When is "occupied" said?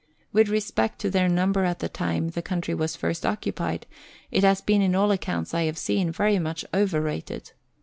3.23-3.85